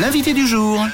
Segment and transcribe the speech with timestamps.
[0.00, 0.84] L'invité du jour.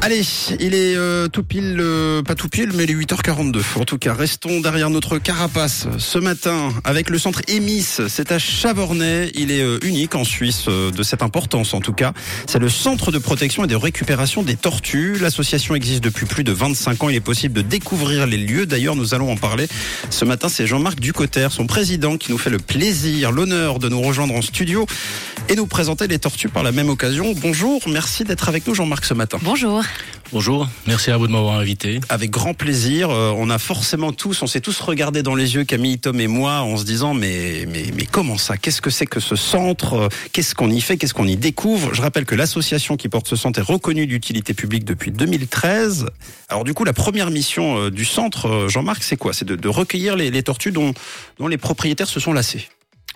[0.00, 0.22] Allez,
[0.60, 3.60] il est euh, tout pile, euh, pas tout pile, mais il est 8h42.
[3.80, 8.02] En tout cas, restons derrière notre carapace ce matin avec le centre EMIS.
[8.08, 9.32] C'est à Chavornay.
[9.34, 12.12] Il est euh, unique en Suisse, de cette importance en tout cas.
[12.46, 15.18] C'est le centre de protection et de récupération des tortues.
[15.20, 17.08] L'association existe depuis plus de 25 ans.
[17.08, 18.66] Il est possible de découvrir les lieux.
[18.66, 19.66] D'ailleurs, nous allons en parler.
[20.10, 24.00] Ce matin, c'est Jean-Marc Ducotter, son président, qui nous fait le plaisir, l'honneur de nous
[24.00, 24.86] rejoindre en studio
[25.48, 27.34] et nous présenter les tortues par la même occasion.
[27.36, 29.38] Bonjour, merci d'être avec nous Jean-Marc ce matin.
[29.42, 29.82] Bonjour.
[30.30, 32.00] Bonjour, merci à vous de m'avoir invité.
[32.10, 33.08] Avec grand plaisir.
[33.08, 36.26] Euh, on a forcément tous, on s'est tous regardé dans les yeux, Camille, Tom et
[36.26, 38.58] moi, en se disant mais mais mais comment ça?
[38.58, 40.10] Qu'est-ce que c'est que ce centre?
[40.34, 40.98] Qu'est-ce qu'on y fait?
[40.98, 41.94] Qu'est-ce qu'on y découvre?
[41.94, 46.08] Je rappelle que l'association qui porte ce centre est reconnue d'utilité publique depuis 2013.
[46.50, 49.32] Alors du coup, la première mission euh, du centre, euh, Jean-Marc, c'est quoi?
[49.32, 50.92] C'est de, de, recueillir les, les tortues dont
[51.38, 52.68] dont les propriétaires se sont lassés.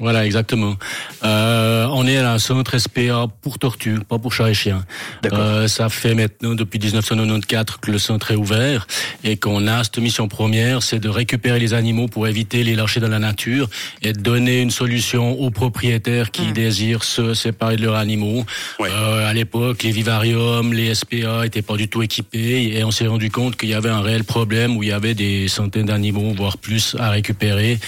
[0.03, 0.75] Voilà, exactement.
[1.23, 4.85] Euh, on est à un centre SPA pour tortues, pas pour chats et chiens.
[5.33, 8.89] Euh, ça fait maintenant depuis 1994 que le centre est ouvert
[9.23, 12.99] et qu'on a cette mission première, c'est de récupérer les animaux pour éviter les lâcher
[12.99, 13.71] dans la nature
[14.03, 16.53] et de donner une solution aux propriétaires qui mmh.
[16.53, 18.45] désirent se séparer de leurs animaux.
[18.81, 23.07] Euh, à l'époque, les vivariums, les SPA étaient pas du tout équipés et on s'est
[23.07, 26.35] rendu compte qu'il y avait un réel problème où il y avait des centaines d'animaux,
[26.37, 27.79] voire plus, à récupérer.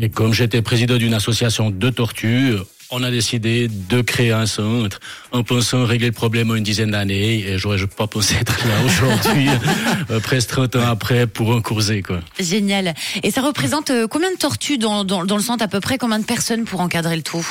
[0.00, 2.54] Et comme j'étais président d'une association de tortues,
[2.92, 5.00] on a décidé de créer un centre
[5.32, 7.40] en pensant régler le problème en une dizaine d'années.
[7.40, 9.48] Et j'aurais pas pensé être là aujourd'hui,
[10.10, 12.02] euh, presque 30 ans après, pour en courser.
[12.02, 12.20] Quoi.
[12.38, 12.94] Génial.
[13.24, 15.98] Et ça représente euh, combien de tortues dans, dans, dans, le centre à peu près?
[15.98, 17.46] Combien de personnes pour encadrer le tout?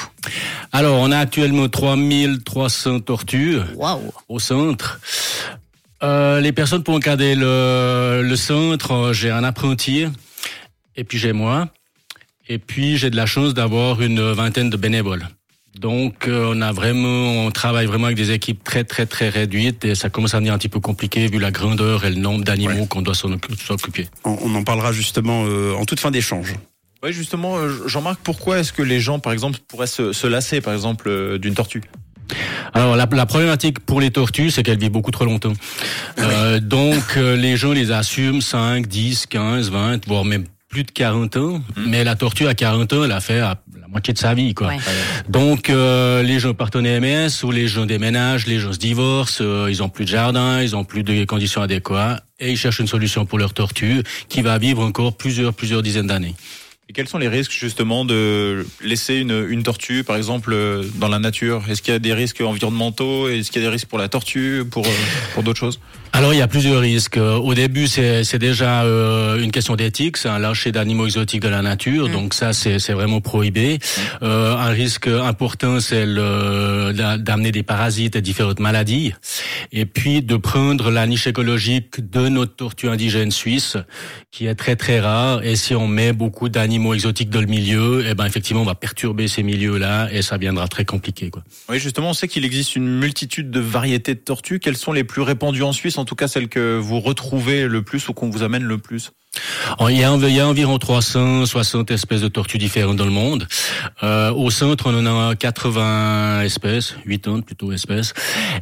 [0.72, 4.14] Alors, on a actuellement 3300 tortues wow.
[4.30, 5.02] au centre.
[6.02, 10.06] Euh, les personnes pour encadrer le, le centre, j'ai un apprenti
[10.96, 11.68] et puis j'ai moi.
[12.52, 15.26] Et puis j'ai de la chance d'avoir une vingtaine de bénévoles.
[15.80, 19.86] Donc euh, on a vraiment, on travaille vraiment avec des équipes très très très réduites
[19.86, 22.44] et ça commence à devenir un petit peu compliqué vu la grandeur et le nombre
[22.44, 24.10] d'animaux qu'on doit s'occuper.
[24.26, 26.56] On, en parlera justement euh, en toute fin d'échange.
[27.02, 30.60] Oui, justement, euh, Jean-Marc, pourquoi est-ce que les gens, par exemple, pourraient se, se lasser,
[30.60, 31.84] par exemple, d'une tortue?
[32.74, 35.54] Alors la, la, problématique pour les tortues, c'est qu'elles vivent beaucoup trop longtemps.
[36.20, 41.38] Euh, donc les gens les assument 5, 10, 15, 20, voire même plus de 40
[41.38, 41.62] ans, mmh.
[41.86, 43.58] mais la tortue à 40 ans, elle a fait la
[43.90, 44.72] moitié de sa vie, quoi.
[45.28, 49.42] Donc euh, les gens partent en MS ou les gens déménagent, les gens se divorcent,
[49.42, 52.80] euh, ils ont plus de jardin, ils ont plus de conditions adéquates et ils cherchent
[52.80, 56.36] une solution pour leur tortue qui va vivre encore plusieurs plusieurs dizaines d'années.
[56.92, 61.08] Et quels sont les risques justement de laisser une, une tortue, par exemple, euh, dans
[61.08, 61.64] la nature?
[61.70, 63.30] Est-ce qu'il y a des risques environnementaux?
[63.30, 64.86] Est-ce qu'il y a des risques pour la tortue, pour,
[65.34, 65.80] pour d'autres choses?
[66.14, 67.16] Alors il y a plusieurs risques.
[67.18, 71.62] Au début, c'est déjà euh, une question d'éthique, c'est un lâcher d'animaux exotiques de la
[71.62, 72.12] nature, mm.
[72.12, 73.76] donc ça c'est vraiment prohibé.
[73.76, 74.02] Mm.
[74.24, 79.14] Euh, un risque important, c'est d'amener des parasites et différentes maladies,
[79.72, 83.78] et puis de prendre la niche écologique de notre tortue indigène suisse,
[84.32, 85.44] qui est très très rare.
[85.44, 88.76] Et si on met beaucoup d'animaux exotiques dans le milieu, eh ben effectivement on va
[88.76, 91.30] perturber ces milieux-là et ça viendra très compliqué.
[91.30, 91.44] Quoi.
[91.70, 94.60] Oui, justement, on sait qu'il existe une multitude de variétés de tortues.
[94.60, 97.82] Quelles sont les plus répandues en Suisse en tout cas celle que vous retrouvez le
[97.82, 99.12] plus ou qu'on vous amène le plus?
[99.90, 103.48] Il y, a, il y a environ 360 espèces de tortues différentes dans le monde.
[104.04, 108.14] Euh, au centre, on en a 80 espèces, 80 plutôt espèces.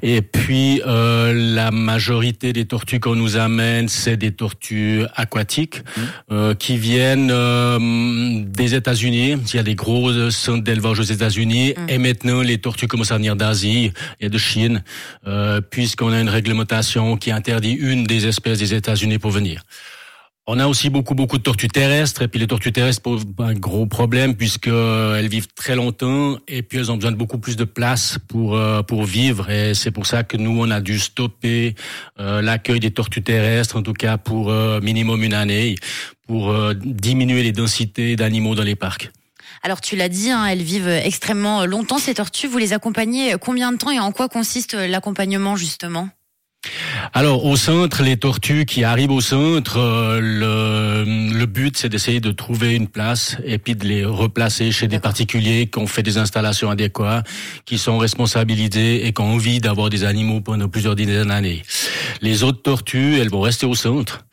[0.01, 6.01] Et puis, euh, la majorité des tortues qu'on nous amène, c'est des tortues aquatiques mmh.
[6.31, 9.37] euh, qui viennent euh, des États-Unis.
[9.53, 11.73] Il y a des gros centres d'élevage aux États-Unis.
[11.75, 11.89] Mmh.
[11.89, 14.83] Et maintenant, les tortues commencent à venir d'Asie et de Chine,
[15.27, 19.63] euh, puisqu'on a une réglementation qui interdit une des espèces des États-Unis pour venir.
[20.51, 23.53] On a aussi beaucoup beaucoup de tortues terrestres et puis les tortues terrestres posent un
[23.53, 27.37] gros problème puisque euh, elles vivent très longtemps et puis elles ont besoin de beaucoup
[27.37, 30.81] plus de place pour euh, pour vivre et c'est pour ça que nous on a
[30.81, 31.75] dû stopper
[32.19, 34.51] euh, l'accueil des tortues terrestres en tout cas pour
[34.81, 35.75] minimum une année
[36.25, 39.11] pour diminuer les densités d'animaux dans les parcs.
[39.61, 42.47] Alors tu l'as dit, hein, elles vivent extrêmement longtemps ces tortues.
[42.47, 46.09] Vous les accompagnez combien de temps et en quoi consiste l'accompagnement justement?
[47.13, 52.19] Alors au centre, les tortues qui arrivent au centre, euh, le, le, but c'est d'essayer
[52.19, 56.03] de trouver une place et puis de les replacer chez des particuliers qui ont fait
[56.03, 57.27] des installations adéquates,
[57.65, 61.63] qui sont responsabilisés et qui ont envie d'avoir des animaux pendant plusieurs dizaines d'années.
[62.21, 64.25] Les autres tortues, elles vont rester au centre.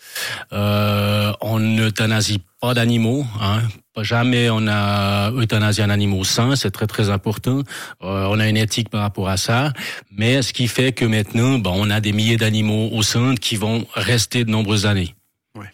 [0.53, 3.63] Euh, on n'euthanasie pas d'animaux, hein,
[4.03, 7.61] Jamais on a euthanasié un animal sain, c'est très très important.
[8.03, 9.73] Euh, on a une éthique par rapport à ça,
[10.11, 13.55] mais ce qui fait que maintenant, ben, on a des milliers d'animaux au centre qui
[13.55, 15.15] vont rester de nombreuses années.
[15.55, 15.71] Ouais.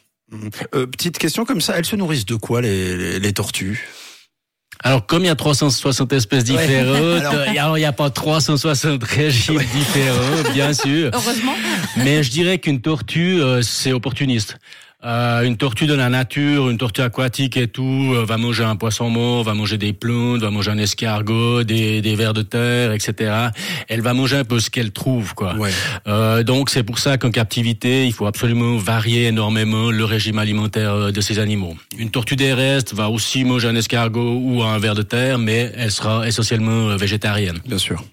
[0.74, 3.88] Euh, petite question comme ça, elles se nourrissent de quoi les, les, les tortues?
[4.84, 7.22] Alors, comme il y a 360 espèces différentes,
[7.56, 11.10] alors, il n'y a pas 360 régimes différents, bien sûr.
[11.14, 11.54] Heureusement.
[11.96, 14.58] Mais je dirais qu'une tortue, euh, c'est opportuniste.
[15.04, 18.76] Euh, une tortue de la nature, une tortue aquatique et tout, euh, va manger un
[18.76, 22.92] poisson mort, va manger des plantes, va manger un escargot, des, des vers de terre,
[22.92, 23.48] etc.
[23.88, 25.54] Elle va manger un peu ce qu'elle trouve, quoi.
[25.56, 25.70] Ouais.
[26.06, 30.92] Euh, donc c'est pour ça qu'en captivité, il faut absolument varier énormément le régime alimentaire
[30.92, 31.76] euh, de ces animaux.
[31.98, 35.90] Une tortue terrestre va aussi manger un escargot ou un ver de terre, mais elle
[35.90, 37.58] sera essentiellement euh, végétarienne.
[37.66, 38.04] Bien sûr.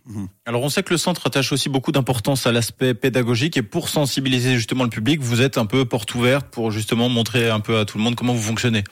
[0.50, 3.88] Alors on sait que le centre attache aussi beaucoup d'importance à l'aspect pédagogique et pour
[3.88, 7.78] sensibiliser justement le public, vous êtes un peu porte ouverte pour justement montrer un peu
[7.78, 8.84] à tout le monde comment vous fonctionnez.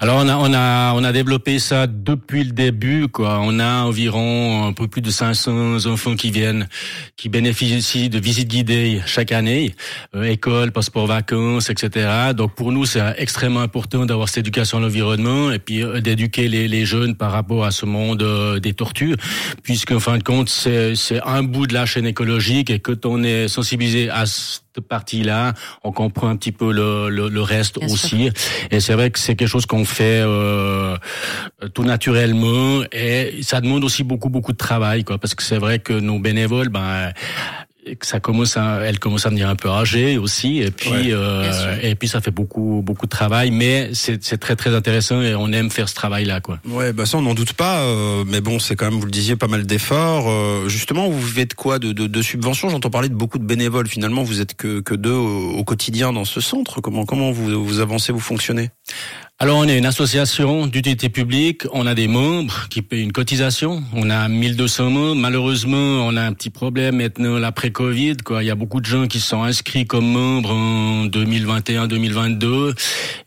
[0.00, 3.38] Alors on a on a on a développé ça depuis le début quoi.
[3.42, 6.68] On a environ un peu plus de 500 enfants qui viennent,
[7.16, 9.74] qui bénéficient de visites guidées chaque année,
[10.16, 12.32] euh, école, passeport vacances, etc.
[12.36, 16.48] Donc pour nous c'est extrêmement important d'avoir cette éducation à l'environnement et puis euh, d'éduquer
[16.48, 19.14] les, les jeunes par rapport à ce monde euh, des tortues,
[19.62, 23.22] puisqu'en fin de compte c'est c'est un bout de la chaîne écologique et quand on
[23.22, 24.24] est sensibilisé à
[24.74, 25.54] cette partie-là,
[25.84, 28.30] on comprend un petit peu le, le, le reste Bien aussi.
[28.70, 30.96] Et c'est vrai que c'est quelque chose qu'on fait euh,
[31.74, 32.82] tout naturellement.
[32.92, 35.18] Et ça demande aussi beaucoup beaucoup de travail quoi.
[35.18, 37.12] Parce que c'est vrai que nos bénévoles ben
[37.98, 41.12] que ça commence à, elle commence à devenir un peu âgée aussi et puis Ouais,
[41.12, 45.20] euh, et puis ça fait beaucoup beaucoup de travail mais c'est c'est très très intéressant
[45.20, 46.58] et on aime faire ce travail là quoi.
[46.68, 49.10] Ouais, bah ça on n'en doute pas, euh, mais bon, c'est quand même, vous le
[49.10, 50.28] disiez, pas mal d'efforts.
[50.28, 52.68] Euh, justement, vous vivez de quoi de, de, de subventions?
[52.68, 53.86] J'entends parler de beaucoup de bénévoles.
[53.88, 56.80] Finalement, vous êtes que, que deux au, au quotidien dans ce centre.
[56.80, 58.70] Comment comment vous, vous avancez, vous fonctionnez?
[59.44, 63.82] Alors on est une association d'utilité publique, on a des membres qui payent une cotisation,
[63.92, 65.20] on a 1200 membres.
[65.20, 65.76] Malheureusement,
[66.06, 69.06] on a un petit problème maintenant l'après Covid quoi, il y a beaucoup de gens
[69.06, 72.72] qui sont inscrits comme membres en 2021-2022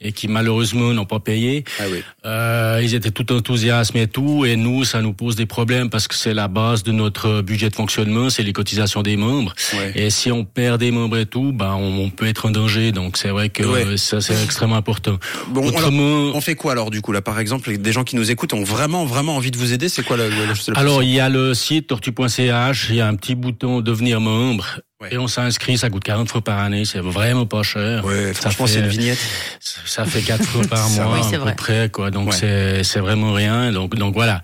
[0.01, 1.65] et qui malheureusement n'ont pas payé.
[1.79, 2.01] Ah oui.
[2.25, 6.07] Euh, ils étaient tout enthousiasmes et tout, et nous, ça nous pose des problèmes parce
[6.07, 9.53] que c'est la base de notre budget de fonctionnement, c'est les cotisations des membres.
[9.75, 9.91] Ouais.
[9.93, 12.91] Et si on perd des membres et tout, ben on, on peut être en danger.
[12.91, 13.97] Donc c'est vrai que Ouais.
[13.97, 15.19] ça c'est extrêmement important.
[15.49, 18.15] Bon, alors, Autrement, on fait quoi alors du coup là Par exemple, des gens qui
[18.15, 19.89] nous écoutent ont vraiment vraiment envie de vous aider.
[19.89, 23.01] C'est quoi le, le, le- le- alors il y a le site tortue.ch, il y
[23.01, 24.79] a un petit bouton devenir membre.
[24.99, 25.09] Ouais.
[25.13, 28.03] Et on s'inscrit, ça coûte 40 francs par année, c'est vraiment pas cher.
[28.03, 29.19] Ouais, Ça franchement, fait- c'est une vignette.
[29.59, 31.19] Ça fait quatre fois par mois.
[31.21, 32.09] Oui, à peu près, quoi.
[32.09, 32.35] Donc Ouais.
[32.35, 33.71] c'est c'est vraiment rien.
[33.71, 34.41] Donc donc voilà.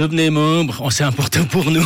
[0.00, 1.84] Devenez membre, c'est important pour nous.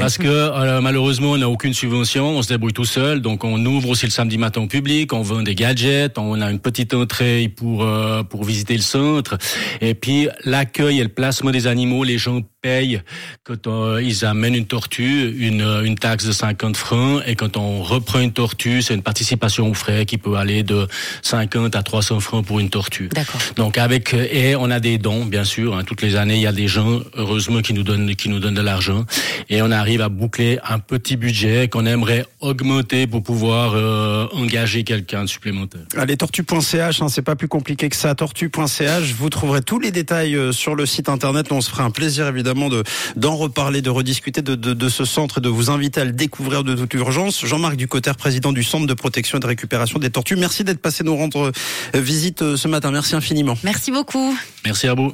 [0.00, 3.64] Parce que euh, malheureusement on n'a aucune subvention, on se débrouille tout seul, donc on
[3.64, 6.92] ouvre aussi le samedi matin au public, on vend des gadgets, on a une petite
[6.92, 9.38] entrée pour euh, pour visiter le centre,
[9.80, 13.02] et puis l'accueil et le placement des animaux, les gens payent
[13.44, 17.82] quand euh, ils amènent une tortue, une une taxe de 50 francs, et quand on
[17.82, 20.86] reprend une tortue, c'est une participation aux frais qui peut aller de
[21.22, 23.08] 50 à 300 francs pour une tortue.
[23.08, 23.40] D'accord.
[23.56, 25.76] Donc avec et on a des dons bien sûr.
[25.76, 28.38] Hein, toutes les années, il y a des gens heureusement qui nous donnent qui nous
[28.38, 29.04] donnent de l'argent
[29.48, 34.84] et on arrive à boucler un petit budget qu'on aimerait augmenter pour pouvoir euh, engager
[34.84, 35.82] quelqu'un de supplémentaire.
[35.96, 38.14] Allez, tortue.ch, hein, c'est pas plus compliqué que ça.
[38.14, 41.50] Tortue.ch, vous trouverez tous les détails euh, sur le site internet.
[41.50, 42.84] On se fera un plaisir évidemment de
[43.16, 46.12] d'en reparler, de rediscuter de, de, de ce centre et de vous inviter à le
[46.12, 47.44] découvrir de toute urgence.
[47.44, 50.36] Jean-Marc Ducotter, président du Centre de protection et de récupération des tortues.
[50.36, 51.52] Merci d'être passé nous rendre
[51.94, 52.90] euh, visite euh, ce matin.
[52.90, 53.56] Merci infiniment.
[53.62, 54.36] Merci beaucoup.
[54.64, 55.12] Merci à vous.